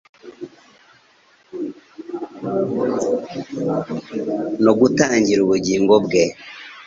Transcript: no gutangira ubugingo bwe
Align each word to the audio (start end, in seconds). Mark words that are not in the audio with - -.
no 4.63 4.71
gutangira 4.79 5.39
ubugingo 5.43 5.93
bwe 6.05 6.23